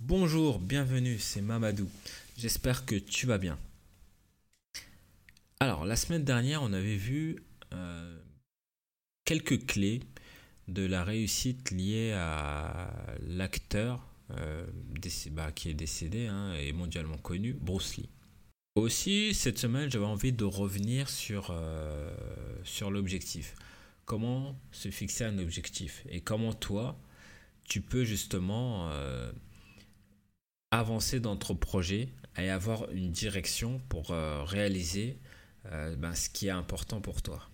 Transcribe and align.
Bonjour, 0.00 0.60
bienvenue, 0.60 1.18
c'est 1.18 1.42
Mamadou. 1.42 1.90
J'espère 2.36 2.86
que 2.86 2.94
tu 2.94 3.26
vas 3.26 3.36
bien. 3.36 3.58
Alors, 5.58 5.84
la 5.84 5.96
semaine 5.96 6.22
dernière, 6.22 6.62
on 6.62 6.72
avait 6.72 6.94
vu 6.94 7.42
euh, 7.72 8.16
quelques 9.24 9.66
clés 9.66 10.00
de 10.68 10.86
la 10.86 11.02
réussite 11.02 11.72
liée 11.72 12.12
à 12.12 12.94
l'acteur 13.26 14.06
euh, 14.30 14.64
bah, 15.32 15.50
qui 15.50 15.68
est 15.68 15.74
décédé 15.74 16.28
hein, 16.28 16.54
et 16.54 16.72
mondialement 16.72 17.18
connu, 17.18 17.54
Bruce 17.54 17.96
Lee. 17.96 18.08
Aussi, 18.76 19.34
cette 19.34 19.58
semaine, 19.58 19.90
j'avais 19.90 20.04
envie 20.04 20.32
de 20.32 20.44
revenir 20.44 21.10
sur, 21.10 21.48
euh, 21.50 22.14
l'objectif. 22.88 23.56
Comment 24.04 24.56
se 24.70 24.92
fixer 24.92 25.24
un 25.24 25.38
objectif? 25.38 26.04
Et 26.08 26.20
comment 26.20 26.52
toi, 26.52 26.96
tu 27.64 27.80
peux 27.80 28.04
justement 28.04 28.88
avancer 30.70 31.20
dans 31.20 31.36
ton 31.36 31.56
projet 31.56 32.08
et 32.36 32.50
avoir 32.50 32.90
une 32.90 33.10
direction 33.10 33.80
pour 33.88 34.10
euh, 34.10 34.44
réaliser 34.44 35.18
ben, 35.98 36.14
ce 36.14 36.30
qui 36.30 36.46
est 36.46 36.50
important 36.50 37.02
pour 37.02 37.20
toi. 37.20 37.46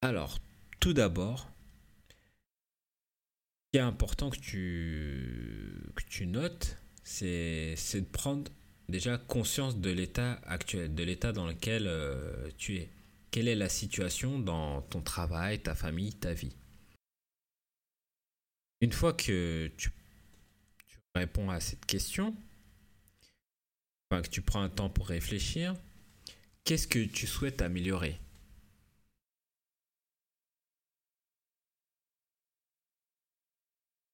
Alors, 0.00 0.38
tout 0.80 0.94
d'abord, 0.94 1.46
ce 2.10 2.14
qui 3.72 3.78
est 3.78 3.80
important 3.80 4.30
que 4.30 4.38
tu, 4.38 5.92
que 5.94 6.02
tu 6.04 6.26
notes, 6.26 6.78
c'est 7.04 7.76
de 7.94 8.06
prendre 8.06 8.50
déjà 8.88 9.16
conscience 9.16 9.78
de 9.78 9.90
l'état 9.90 10.40
actuel, 10.44 10.94
de 10.94 11.02
l'état 11.04 11.32
dans 11.32 11.46
lequel 11.46 11.86
euh, 11.86 12.50
tu 12.58 12.76
es. 12.76 12.90
Quelle 13.30 13.48
est 13.48 13.54
la 13.54 13.68
situation 13.68 14.38
dans 14.38 14.82
ton 14.82 15.00
travail, 15.00 15.62
ta 15.62 15.74
famille, 15.74 16.12
ta 16.14 16.34
vie? 16.34 16.54
Une 18.80 18.92
fois 18.92 19.12
que 19.12 19.70
tu, 19.76 19.90
réponds 21.14 21.50
à 21.50 21.60
cette 21.60 21.86
question, 21.86 22.34
que 24.10 24.28
tu 24.28 24.42
prends 24.42 24.62
un 24.62 24.68
temps 24.68 24.90
pour 24.90 25.08
réfléchir, 25.08 25.74
qu'est-ce 26.64 26.86
que 26.86 27.04
tu 27.04 27.26
souhaites 27.26 27.62
améliorer? 27.62 28.18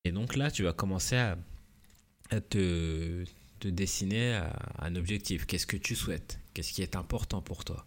Et 0.05 0.13
donc 0.13 0.37
là, 0.37 0.51
tu 0.51 0.63
vas 0.63 0.73
commencer 0.73 1.17
à 1.17 1.37
te, 2.41 3.25
te 3.59 3.69
dessiner 3.69 4.41
un 4.79 4.97
objectif. 4.97 5.47
Qu'est-ce 5.47 5.67
que 5.67 5.77
tu 5.77 5.97
souhaites? 5.97 6.39
Qu'est-ce 6.55 6.73
qui 6.73 6.83
est 6.83 6.97
important 6.97 7.43
pour 7.43 7.65
toi? 7.65 7.85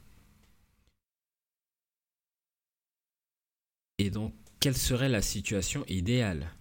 Et 3.97 4.09
donc, 4.09 4.33
quelle 4.59 4.77
serait 4.77 5.09
la 5.09 5.21
situation 5.21 5.85
idéale? 5.87 6.51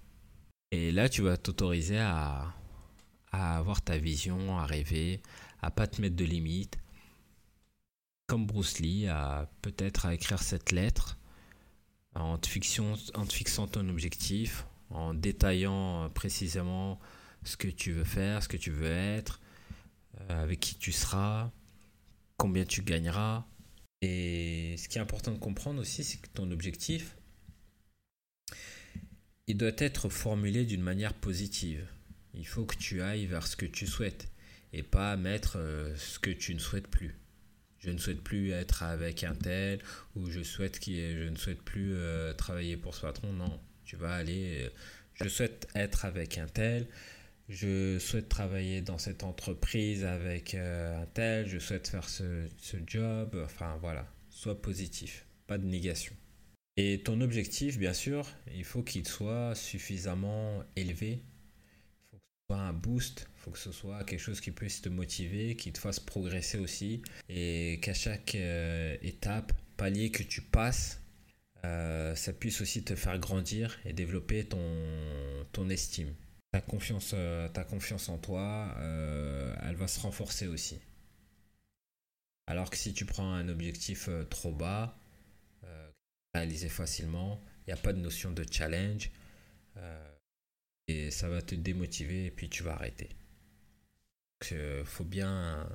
Et 0.72 0.92
là, 0.92 1.08
tu 1.08 1.22
vas 1.22 1.36
t'autoriser 1.36 1.98
à, 1.98 2.54
à 3.32 3.56
avoir 3.56 3.82
ta 3.82 3.98
vision, 3.98 4.58
à 4.58 4.66
rêver, 4.66 5.20
à 5.62 5.70
pas 5.70 5.86
te 5.86 6.00
mettre 6.00 6.16
de 6.16 6.24
limites. 6.24 6.78
Comme 8.26 8.46
Bruce 8.46 8.78
Lee, 8.78 9.08
à 9.08 9.50
peut-être 9.62 10.06
à 10.06 10.14
écrire 10.14 10.40
cette 10.40 10.70
lettre 10.70 11.18
en 12.14 12.38
te, 12.38 12.48
en 13.18 13.26
te 13.26 13.32
fixant 13.32 13.66
ton 13.66 13.88
objectif, 13.88 14.66
en 14.90 15.14
détaillant 15.14 16.08
précisément 16.10 17.00
ce 17.44 17.56
que 17.56 17.68
tu 17.68 17.92
veux 17.92 18.04
faire, 18.04 18.42
ce 18.42 18.48
que 18.48 18.56
tu 18.56 18.70
veux 18.70 18.90
être, 18.90 19.40
euh, 20.20 20.42
avec 20.42 20.60
qui 20.60 20.76
tu 20.76 20.92
seras, 20.92 21.50
combien 22.36 22.64
tu 22.64 22.82
gagneras. 22.82 23.44
Et 24.02 24.76
ce 24.78 24.88
qui 24.88 24.98
est 24.98 25.00
important 25.00 25.32
de 25.32 25.38
comprendre 25.38 25.80
aussi, 25.80 26.04
c'est 26.04 26.18
que 26.18 26.28
ton 26.28 26.50
objectif, 26.50 27.16
il 29.46 29.56
doit 29.56 29.72
être 29.78 30.08
formulé 30.08 30.64
d'une 30.64 30.82
manière 30.82 31.14
positive. 31.14 31.86
Il 32.34 32.46
faut 32.46 32.64
que 32.64 32.76
tu 32.76 33.02
ailles 33.02 33.26
vers 33.26 33.46
ce 33.46 33.56
que 33.56 33.66
tu 33.66 33.86
souhaites 33.86 34.28
et 34.72 34.82
pas 34.82 35.16
mettre 35.16 35.56
euh, 35.56 35.94
ce 35.96 36.18
que 36.18 36.30
tu 36.30 36.54
ne 36.54 36.60
souhaites 36.60 36.86
plus. 36.86 37.16
Je 37.78 37.90
ne 37.90 37.98
souhaite 37.98 38.22
plus 38.22 38.50
être 38.50 38.82
avec 38.82 39.24
un 39.24 39.34
tel 39.34 39.80
ou 40.14 40.30
je 40.30 40.42
souhaite 40.42 40.78
je 40.84 41.28
ne 41.28 41.36
souhaite 41.36 41.62
plus 41.62 41.94
euh, 41.94 42.32
travailler 42.34 42.76
pour 42.76 42.94
ce 42.94 43.00
patron. 43.00 43.32
Non, 43.32 43.58
tu 43.84 43.96
vas 43.96 44.14
aller. 44.14 44.70
je 45.14 45.28
souhaite 45.28 45.66
être 45.74 46.04
avec 46.04 46.38
un 46.38 46.46
tel 46.46 46.86
je 47.50 47.98
souhaite 47.98 48.28
travailler 48.28 48.80
dans 48.80 48.98
cette 48.98 49.24
entreprise 49.24 50.04
avec 50.04 50.54
euh, 50.54 51.02
un 51.02 51.06
tel, 51.06 51.48
je 51.48 51.58
souhaite 51.58 51.88
faire 51.88 52.08
ce, 52.08 52.46
job, 52.86 53.36
enfin 53.44 53.76
voilà, 53.80 54.06
sois 54.30 54.60
positif, 54.62 55.26
pas 55.48 55.58
de 55.58 55.66
négation. 55.66 56.14
Et 56.76 57.02
ton 57.02 57.20
objectif, 57.20 57.78
bien 57.78 57.92
sûr, 57.92 58.26
il 58.54 58.64
faut 58.64 58.82
qu'il 58.82 59.06
soit 59.06 59.54
suffisamment 59.54 60.62
élevé, 60.76 61.22
il 61.22 62.08
faut 62.10 62.16
que 62.18 62.22
ce 62.22 62.54
soit 62.54 62.62
un 62.62 62.72
boost, 62.72 63.26
il 63.36 63.40
faut 63.40 63.50
que 63.50 63.58
ce 63.58 63.72
soit 63.72 64.04
quelque 64.04 64.20
chose 64.20 64.40
qui 64.40 64.50
puisse 64.50 64.80
te 64.80 64.88
motiver, 64.88 65.56
qui 65.56 65.72
te 65.72 65.78
fasse 65.78 66.00
progresser 66.00 66.58
aussi, 66.58 67.02
et 67.28 67.80
qu'à 67.82 67.94
chaque 67.94 68.34
euh, 68.34 68.96
étape, 69.02 69.52
palier 69.76 70.10
que 70.10 70.22
tu 70.22 70.42
passes, 70.42 71.00
euh, 71.64 72.14
ça 72.14 72.32
puisse 72.32 72.60
aussi 72.60 72.82
te 72.84 72.94
faire 72.94 73.18
grandir 73.18 73.78
et 73.84 73.92
développer 73.92 74.46
ton 74.46 75.68
estime. 75.68 76.14
Ta 76.52 76.60
confiance, 76.60 77.12
euh, 77.14 77.48
ta 77.48 77.64
confiance 77.64 78.08
en 78.08 78.18
toi, 78.18 78.74
elle 79.62 79.76
va 79.76 79.88
se 79.88 80.00
renforcer 80.00 80.46
aussi. 80.46 80.80
Alors 82.46 82.70
que 82.70 82.76
si 82.76 82.92
tu 82.94 83.04
prends 83.04 83.32
un 83.32 83.48
objectif 83.48 84.08
trop 84.28 84.52
bas, 84.52 84.99
réalisé 86.34 86.68
facilement, 86.68 87.42
il 87.66 87.74
n'y 87.74 87.78
a 87.78 87.82
pas 87.82 87.92
de 87.92 87.98
notion 87.98 88.32
de 88.32 88.44
challenge, 88.50 89.10
et 90.88 91.10
ça 91.10 91.28
va 91.28 91.40
te 91.40 91.54
démotiver 91.54 92.26
et 92.26 92.30
puis 92.30 92.48
tu 92.48 92.62
vas 92.62 92.72
arrêter. 92.72 93.08
Donc, 94.40 94.54
faut 94.84 95.04
bien, 95.04 95.68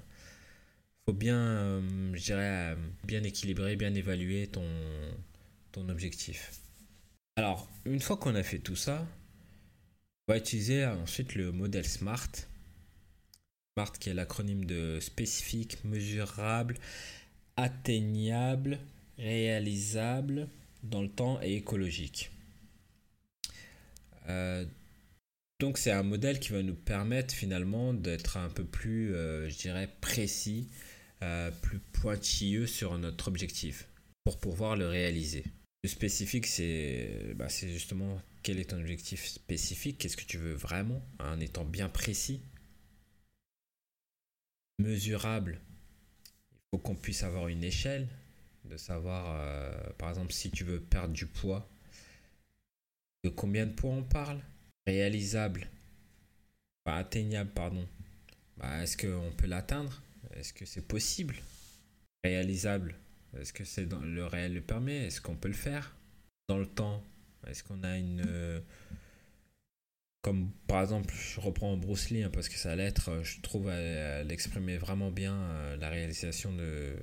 faut 1.05 1.13
bien, 1.13 1.81
je 2.13 2.23
dirais, 2.23 2.75
bien 3.03 3.23
équilibrer, 3.23 3.75
bien 3.75 3.93
évaluer 3.93 4.47
ton, 4.47 4.67
ton 5.71 5.87
objectif. 5.89 6.51
Alors, 7.37 7.69
une 7.85 7.99
fois 7.99 8.17
qu'on 8.17 8.35
a 8.35 8.43
fait 8.43 8.59
tout 8.59 8.75
ça, 8.75 9.05
on 10.27 10.33
va 10.33 10.37
utiliser 10.37 10.85
ensuite 10.85 11.35
le 11.35 11.51
modèle 11.51 11.85
SMART. 11.85 12.31
SMART 13.73 13.91
qui 13.99 14.09
est 14.09 14.13
l'acronyme 14.13 14.65
de 14.65 14.99
spécifique, 14.99 15.83
mesurable, 15.83 16.77
atteignable, 17.57 18.79
réalisable 19.17 20.47
dans 20.83 21.01
le 21.01 21.09
temps 21.09 21.39
et 21.41 21.55
écologique. 21.55 22.31
Euh, 24.29 24.65
donc 25.59 25.77
c'est 25.77 25.91
un 25.91 26.03
modèle 26.03 26.39
qui 26.39 26.51
va 26.51 26.61
nous 26.61 26.75
permettre 26.75 27.33
finalement 27.33 27.93
d'être 27.93 28.37
un 28.37 28.49
peu 28.49 28.65
plus, 28.65 29.15
euh, 29.15 29.49
je 29.49 29.57
dirais, 29.57 29.89
précis, 30.01 30.67
euh, 31.23 31.49
plus 31.61 31.79
pointilleux 31.79 32.67
sur 32.67 32.97
notre 32.97 33.27
objectif 33.27 33.87
pour 34.23 34.37
pouvoir 34.39 34.75
le 34.75 34.87
réaliser. 34.87 35.43
Le 35.83 35.89
spécifique, 35.89 36.47
c'est 36.47 37.33
bah, 37.35 37.47
justement 37.47 38.19
quel 38.43 38.59
est 38.59 38.71
ton 38.71 38.79
objectif 38.79 39.25
spécifique, 39.25 39.97
qu'est-ce 39.97 40.17
que 40.17 40.25
tu 40.25 40.37
veux 40.37 40.53
vraiment, 40.53 41.01
en 41.19 41.39
étant 41.39 41.63
bien 41.63 41.89
précis, 41.89 42.41
mesurable. 44.79 45.61
Il 46.51 46.59
faut 46.71 46.79
qu'on 46.79 46.95
puisse 46.95 47.23
avoir 47.23 47.47
une 47.47 47.63
échelle, 47.63 48.07
de 48.69 48.77
savoir, 48.77 49.25
euh, 49.39 49.71
par 49.97 50.09
exemple, 50.09 50.33
si 50.33 50.51
tu 50.51 50.63
veux 50.63 50.79
perdre 50.79 51.13
du 51.13 51.25
poids, 51.25 51.67
de 53.23 53.29
combien 53.29 53.65
de 53.65 53.73
poids 53.73 53.91
on 53.91 54.03
parle, 54.03 54.39
réalisable, 54.85 55.67
pas 56.83 56.97
atteignable, 56.97 57.51
pardon. 57.51 57.87
Bah, 58.57 58.83
est-ce 58.83 58.97
qu'on 58.97 59.31
peut 59.35 59.47
l'atteindre? 59.47 60.01
Est-ce 60.35 60.53
que 60.53 60.65
c'est 60.65 60.87
possible? 60.87 61.35
Réalisable, 62.23 62.95
est-ce 63.39 63.53
que 63.53 63.65
c'est 63.65 63.85
dans 63.85 63.99
le 63.99 64.25
réel 64.25 64.53
le 64.53 64.61
permet? 64.61 65.05
Est-ce 65.05 65.21
qu'on 65.21 65.35
peut 65.35 65.47
le 65.47 65.53
faire? 65.53 65.95
Dans 66.47 66.57
le 66.57 66.65
temps, 66.65 67.03
est-ce 67.47 67.63
qu'on 67.63 67.83
a 67.83 67.97
une. 67.97 68.23
Euh, 68.27 68.59
comme 70.21 70.49
par 70.67 70.81
exemple, 70.81 71.13
je 71.13 71.39
reprends 71.39 71.77
Bruce 71.77 72.09
Lee 72.09 72.23
hein, 72.23 72.31
parce 72.33 72.49
que 72.49 72.57
sa 72.57 72.75
lettre, 72.75 73.21
je 73.23 73.41
trouve, 73.41 73.69
elle, 73.69 74.31
exprimait 74.31 74.77
vraiment 74.77 75.11
bien 75.11 75.35
euh, 75.35 75.77
la 75.77 75.89
réalisation 75.89 76.51
de, 76.53 76.95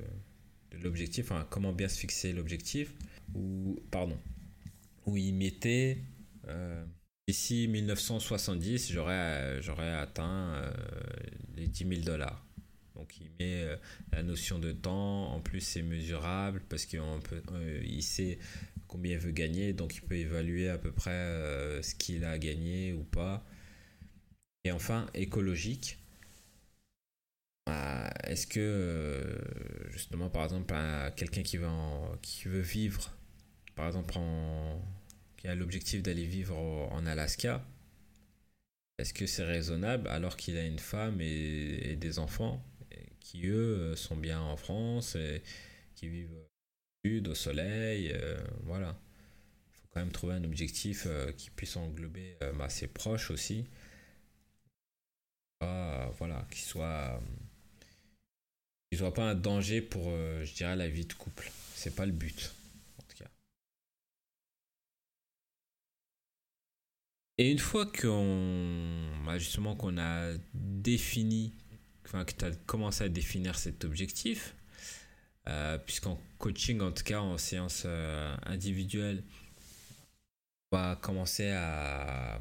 l'objectif, 0.82 1.30
enfin, 1.30 1.46
comment 1.50 1.72
bien 1.72 1.88
se 1.88 1.98
fixer 1.98 2.32
l'objectif. 2.32 2.94
Ou, 3.34 3.78
pardon, 3.90 4.18
où 5.06 5.16
il 5.16 5.34
mettait. 5.34 5.98
Euh, 6.48 6.84
D'ici 7.28 7.68
1970, 7.68 8.90
j'aurais, 8.92 9.62
j'aurais 9.62 9.92
atteint 9.92 10.60
les 11.54 11.68
10 11.68 11.86
000 11.88 12.00
dollars. 12.00 12.44
Donc 12.96 13.16
il 13.20 13.30
met 13.38 13.64
la 14.12 14.24
notion 14.24 14.58
de 14.58 14.72
temps, 14.72 15.32
en 15.32 15.40
plus 15.40 15.60
c'est 15.60 15.82
mesurable 15.82 16.62
parce 16.68 16.84
qu'il 16.84 17.00
sait 18.02 18.38
combien 18.92 19.12
il 19.12 19.18
veut 19.18 19.30
gagner, 19.30 19.72
donc 19.72 19.96
il 19.96 20.02
peut 20.02 20.16
évaluer 20.16 20.68
à 20.68 20.76
peu 20.76 20.92
près 20.92 21.12
euh, 21.12 21.80
ce 21.80 21.94
qu'il 21.94 22.26
a 22.26 22.36
gagné 22.38 22.92
ou 22.92 23.04
pas. 23.04 23.42
Et 24.64 24.70
enfin, 24.70 25.06
écologique. 25.14 25.98
Bah, 27.72 28.10
est-ce 28.24 28.46
que, 28.46 28.60
euh, 28.60 29.90
justement, 29.90 30.28
par 30.28 30.44
exemple, 30.44 30.74
quelqu'un 31.16 31.42
qui, 31.42 31.56
veut 31.56 32.60
vivre, 32.60 33.16
par 33.74 33.86
exemple, 33.86 34.18
en, 34.18 34.82
qui 35.38 35.48
a 35.48 35.54
l'objectif 35.54 36.02
d'aller 36.02 36.26
vivre 36.26 36.56
en 36.56 37.06
Alaska, 37.06 37.64
est-ce 38.98 39.14
que 39.14 39.26
c'est 39.26 39.44
raisonnable 39.44 40.08
alors 40.08 40.36
qu'il 40.36 40.58
a 40.58 40.66
une 40.66 40.78
femme 40.78 41.20
et, 41.20 41.96
des 41.96 42.18
enfants 42.18 42.62
qui, 43.20 43.46
eux, 43.46 43.96
sont 43.96 44.16
bien 44.16 44.40
en 44.40 44.56
France 44.56 45.14
et 45.16 45.42
qui 45.94 46.08
vivent 46.08 46.32
au 46.32 47.08
sud, 47.08 47.28
au 47.28 47.34
soleil 47.34 48.14
Voilà. 48.64 48.98
Il 49.72 49.78
faut 49.78 49.88
quand 49.92 50.00
même 50.00 50.12
trouver 50.12 50.34
un 50.34 50.44
objectif 50.44 51.06
qui 51.38 51.48
puisse 51.50 51.76
englober 51.76 52.36
bah, 52.58 52.68
ses 52.68 52.88
proches 52.88 53.30
aussi. 53.30 53.64
voilà, 55.60 56.46
qui 56.50 56.60
soit 56.60 57.20
ne 58.92 58.98
soit 58.98 59.14
pas 59.14 59.30
un 59.30 59.34
danger 59.34 59.80
pour, 59.80 60.04
euh, 60.08 60.44
je 60.44 60.54
dirais, 60.54 60.76
la 60.76 60.88
vie 60.88 61.06
de 61.06 61.12
couple. 61.14 61.50
C'est 61.74 61.94
pas 61.94 62.04
le 62.04 62.12
but, 62.12 62.52
en 62.98 63.02
tout 63.02 63.16
cas. 63.16 63.30
Et 67.38 67.50
une 67.50 67.58
fois 67.58 67.86
qu'on, 67.86 69.08
bah, 69.24 69.38
justement, 69.38 69.74
qu'on 69.76 69.96
a 69.98 70.34
défini, 70.52 71.52
enfin, 72.04 72.24
que 72.24 72.32
tu 72.32 72.44
as 72.44 72.50
commencé 72.66 73.04
à 73.04 73.08
définir 73.08 73.58
cet 73.58 73.84
objectif, 73.84 74.54
euh, 75.48 75.78
puisqu'en 75.78 76.20
coaching, 76.38 76.80
en 76.82 76.92
tout 76.92 77.02
cas 77.02 77.20
en 77.20 77.38
séance 77.38 77.84
euh, 77.86 78.36
individuelle, 78.44 79.24
on 80.70 80.76
va 80.76 80.96
commencer 80.96 81.50
à, 81.50 82.38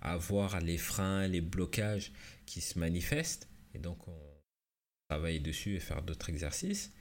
à 0.00 0.16
voir 0.16 0.60
les 0.60 0.78
freins, 0.78 1.28
les 1.28 1.40
blocages 1.40 2.12
qui 2.44 2.60
se 2.60 2.78
manifestent. 2.78 3.48
Et 3.74 3.78
donc, 3.78 4.06
on 4.08 4.31
travailler 5.12 5.40
dessus 5.40 5.76
et 5.76 5.80
faire 5.80 6.02
d'autres 6.02 6.30
exercices. 6.30 6.92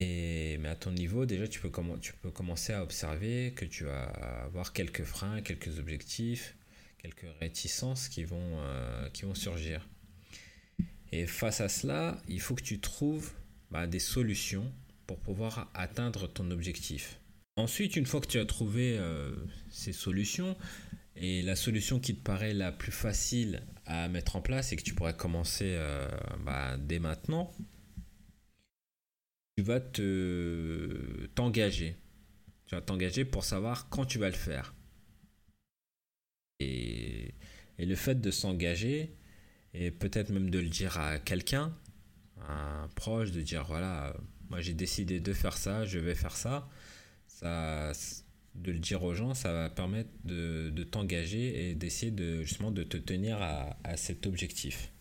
Et, 0.00 0.58
mais 0.58 0.68
à 0.68 0.76
ton 0.76 0.90
niveau, 0.90 1.26
déjà, 1.26 1.46
tu 1.46 1.60
peux, 1.60 1.70
tu 2.00 2.12
peux 2.14 2.30
commencer 2.30 2.72
à 2.72 2.82
observer 2.82 3.52
que 3.54 3.64
tu 3.64 3.84
vas 3.84 4.04
avoir 4.44 4.72
quelques 4.72 5.04
freins, 5.04 5.42
quelques 5.42 5.78
objectifs, 5.78 6.56
quelques 6.98 7.26
réticences 7.40 8.08
qui 8.08 8.24
vont, 8.24 8.58
euh, 8.60 9.08
qui 9.10 9.22
vont 9.22 9.34
surgir. 9.34 9.86
Et 11.12 11.26
face 11.26 11.60
à 11.60 11.68
cela, 11.68 12.20
il 12.28 12.40
faut 12.40 12.54
que 12.54 12.62
tu 12.62 12.80
trouves 12.80 13.32
bah, 13.70 13.86
des 13.86 14.00
solutions 14.00 14.72
pour 15.06 15.18
pouvoir 15.18 15.70
atteindre 15.74 16.26
ton 16.26 16.50
objectif. 16.50 17.18
Ensuite, 17.56 17.96
une 17.96 18.06
fois 18.06 18.20
que 18.20 18.28
tu 18.28 18.38
as 18.38 18.46
trouvé 18.46 18.96
euh, 18.98 19.30
ces 19.70 19.92
solutions, 19.92 20.56
et 21.16 21.42
la 21.42 21.56
solution 21.56 22.00
qui 22.00 22.14
te 22.14 22.22
paraît 22.22 22.54
la 22.54 22.72
plus 22.72 22.92
facile 22.92 23.62
à 23.86 24.08
mettre 24.08 24.36
en 24.36 24.40
place 24.40 24.72
et 24.72 24.76
que 24.76 24.82
tu 24.82 24.94
pourrais 24.94 25.16
commencer 25.16 25.74
euh, 25.76 26.08
bah, 26.44 26.76
dès 26.78 26.98
maintenant, 26.98 27.52
tu 29.56 29.62
vas 29.62 29.80
te 29.80 31.26
t'engager. 31.34 31.96
Tu 32.66 32.74
vas 32.74 32.80
t'engager 32.80 33.24
pour 33.24 33.44
savoir 33.44 33.88
quand 33.90 34.06
tu 34.06 34.18
vas 34.18 34.28
le 34.28 34.34
faire. 34.34 34.74
Et, 36.60 37.34
et 37.78 37.86
le 37.86 37.94
fait 37.94 38.20
de 38.20 38.30
s'engager, 38.30 39.14
et 39.74 39.90
peut-être 39.90 40.30
même 40.30 40.50
de 40.50 40.58
le 40.58 40.68
dire 40.68 40.98
à 40.98 41.18
quelqu'un, 41.18 41.76
un 42.48 42.88
proche, 42.94 43.30
de 43.32 43.42
dire 43.42 43.64
voilà, 43.64 44.14
moi 44.48 44.60
j'ai 44.60 44.74
décidé 44.74 45.20
de 45.20 45.32
faire 45.32 45.56
ça, 45.56 45.84
je 45.84 45.98
vais 45.98 46.14
faire 46.14 46.36
ça, 46.36 46.68
ça 47.26 47.92
de 48.54 48.72
le 48.72 48.78
dire 48.78 49.02
aux 49.02 49.14
gens, 49.14 49.34
ça 49.34 49.52
va 49.52 49.70
permettre 49.70 50.10
de, 50.24 50.84
t'engager 50.84 51.70
et 51.70 51.74
d'essayer 51.74 52.12
de, 52.12 52.42
justement 52.42 52.70
de 52.70 52.82
te 52.82 52.96
tenir 52.96 53.40
à, 53.40 53.96
cet 53.96 54.26
objectif. 54.26 54.92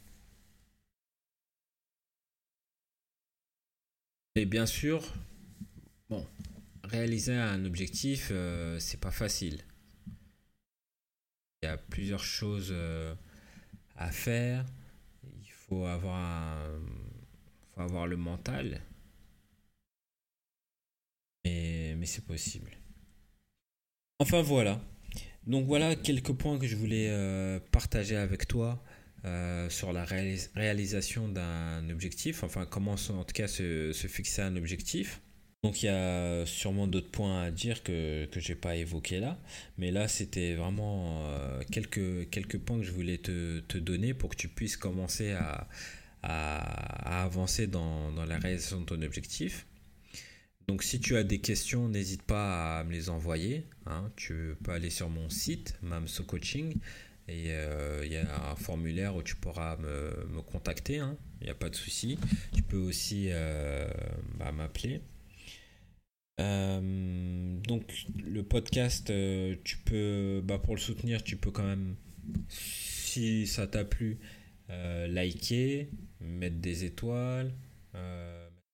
Et 4.36 4.46
bien 4.46 4.66
sûr, 4.66 5.14
bon, 6.10 6.26
réaliser 6.84 7.36
un 7.36 7.66
objectif, 7.66 8.30
euh, 8.32 8.80
c'est 8.80 9.00
pas 9.00 9.12
facile. 9.12 9.60
Il 11.62 11.66
y 11.66 11.70
a 11.70 11.78
plusieurs 11.78 12.24
choses 12.24 12.70
euh, 12.72 13.14
à 13.98 14.10
faire. 14.12 14.66
Il 15.44 15.52
faut 15.52 15.86
avoir, 15.86 16.70
le 18.08 18.16
mental. 18.16 18.82
Mais 21.44 22.08
c'est 22.08 22.26
possible. 22.26 22.81
Enfin 24.22 24.44
voilà. 24.44 24.80
Donc 25.48 25.66
voilà 25.66 25.96
quelques 25.96 26.32
points 26.34 26.60
que 26.60 26.68
je 26.68 26.76
voulais 26.76 27.08
euh, 27.10 27.60
partager 27.72 28.16
avec 28.16 28.48
toi 28.48 28.80
euh, 29.26 29.68
sur 29.72 29.92
la 29.94 30.06
réalisation 30.06 31.28
d'un 31.28 31.90
objectif, 31.90 32.44
enfin 32.44 32.68
comment 32.70 32.92
en 32.92 33.24
tout 33.24 33.34
cas 33.34 33.48
se, 33.48 33.92
fixer 34.08 34.44
un 34.44 34.56
objectif. 34.58 35.22
Donc 35.64 35.82
il 35.82 35.88
y 35.88 35.90
a 35.90 36.46
sûrement 36.46 36.86
d'autres 36.86 37.10
points 37.10 37.42
à 37.42 37.50
dire 37.50 37.82
que, 37.82 38.28
je 38.32 38.50
n'ai 38.50 38.56
pas 38.56 38.76
évoqué 38.76 39.20
là, 39.20 39.40
mais 39.80 39.90
là 39.90 40.08
c'était 40.08 40.54
vraiment 40.54 41.24
euh, 41.26 41.64
quelques, 41.72 42.60
points 42.60 42.78
que 42.78 42.84
je 42.84 42.92
voulais 42.92 43.18
te, 43.18 43.78
donner 43.80 44.14
pour 44.14 44.30
que 44.30 44.36
tu 44.36 44.50
puisses 44.50 44.78
commencer 44.78 45.32
à, 45.32 45.68
avancer 47.24 47.66
dans 47.66 48.12
la 48.24 48.38
réalisation 48.38 48.82
de 48.82 48.86
ton 48.86 49.02
objectif. 49.02 49.66
Donc 50.72 50.84
si 50.84 51.02
tu 51.02 51.18
as 51.18 51.26
des 51.26 51.40
questions, 51.40 51.90
n'hésite 51.90 52.22
pas 52.22 52.80
à 52.80 52.84
me 52.86 52.94
les 52.94 53.10
envoyer. 53.10 53.66
Hein. 53.88 54.10
Tu 54.16 54.56
peux 54.64 54.72
aller 54.72 54.90
sur 54.90 55.10
mon 55.10 55.30
site, 55.30 55.78
Mamso 55.82 56.24
Coaching, 56.24 56.76
et 57.28 57.48
euh, 57.50 58.06
il 58.06 58.14
y 58.14 58.16
a 58.16 58.52
un 58.52 58.56
formulaire 58.56 59.18
où 59.18 59.22
tu 59.22 59.36
pourras 59.36 59.76
me, 59.76 60.42
contacter. 60.44 61.00
Hein. 61.00 61.18
Il 61.42 61.44
n'y 61.44 61.50
a 61.50 61.56
pas 61.56 61.70
de 61.70 61.76
souci. 61.76 62.18
Tu 62.56 62.62
peux 62.62 62.78
aussi 62.78 63.26
euh, 63.32 63.86
bah, 64.40 64.54
m'appeler. 64.54 65.02
Euh, 66.40 67.60
donc 67.68 68.06
le 68.24 68.42
podcast, 68.42 69.12
tu 69.66 69.78
peux, 69.80 70.42
bah, 70.42 70.58
pour 70.58 70.74
le 70.74 70.82
soutenir, 70.82 71.22
tu 71.22 71.36
peux 71.36 71.52
quand 71.52 71.68
même, 71.68 71.98
si 72.48 73.46
ça 73.46 73.68
t'a 73.68 73.84
plu, 73.84 74.20
liker, 74.70 75.90
mettre 76.22 76.60
des 76.60 76.86
étoiles 76.86 77.52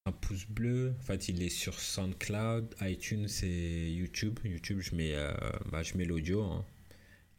un 0.07 0.12
pouce 0.12 0.48
bleu. 0.48 0.95
En 1.00 1.04
fait, 1.04 1.30
il 1.30 1.42
est 1.44 1.50
sur 1.50 1.80
SoundCloud, 1.80 2.75
iTunes 2.81 3.27
et 3.44 3.92
YouTube. 3.92 4.39
YouTube, 4.44 4.80
je 4.80 4.95
mets, 4.95 5.13
euh, 5.13 5.31
bah, 5.71 5.83
je 5.83 5.98
mets 5.98 6.06
l'audio. 6.06 6.44
Hein. 6.44 6.65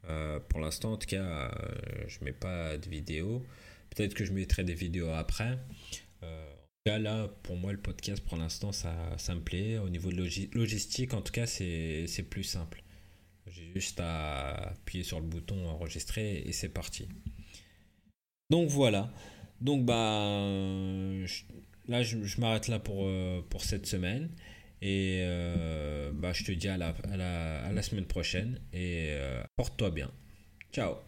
Euh, 0.08 0.40
pour 0.40 0.60
l'instant, 0.60 0.92
en 0.92 0.96
tout 0.96 1.06
cas, 1.06 1.22
euh, 1.22 1.50
je 2.06 2.22
mets 2.24 2.32
pas 2.32 2.76
de 2.76 2.88
vidéo. 2.88 3.44
Peut-être 3.90 4.14
que 4.14 4.24
je 4.24 4.32
mettrai 4.32 4.64
des 4.64 4.74
vidéos 4.74 5.10
après. 5.10 5.52
en 6.22 6.26
tout 6.26 6.92
cas, 6.92 6.98
là, 6.98 7.28
pour 7.42 7.56
moi, 7.56 7.72
le 7.72 7.78
podcast, 7.78 8.22
pour 8.24 8.36
l'instant, 8.36 8.72
ça, 8.72 8.94
ça 9.16 9.34
me 9.34 9.40
plaît. 9.40 9.78
Au 9.78 9.88
niveau 9.88 10.10
de 10.10 10.16
logistique, 10.54 11.14
en 11.14 11.22
tout 11.22 11.32
cas, 11.32 11.46
c'est 11.46 12.26
plus 12.30 12.44
simple. 12.44 12.82
J'ai 13.46 13.72
juste 13.74 13.98
à 14.00 14.70
appuyer 14.70 15.04
sur 15.04 15.20
le 15.20 15.26
bouton 15.26 15.66
enregistrer 15.68 16.42
et 16.44 16.52
c'est 16.52 16.68
parti. 16.68 17.08
Donc 18.50 18.68
voilà. 18.68 19.10
Donc 19.60 19.84
bah, 19.84 20.46
là, 21.88 22.02
je, 22.02 22.40
m'arrête 22.40 22.68
là 22.68 22.78
pour, 22.78 23.04
euh, 23.04 23.44
pour 23.50 23.64
cette 23.64 23.86
semaine. 23.86 24.30
Et 24.80 25.22
euh, 25.22 26.12
bah, 26.14 26.32
je 26.32 26.44
te 26.44 26.52
dis 26.52 26.68
à 26.68 26.76
la, 26.76 26.94
à 27.10 27.16
la, 27.16 27.64
à 27.64 27.72
la 27.72 27.82
semaine 27.82 28.06
prochaine. 28.06 28.60
Et 28.72 29.08
euh, 29.10 29.42
porte-toi 29.56 29.90
bien. 29.90 30.10
Ciao 30.72 31.07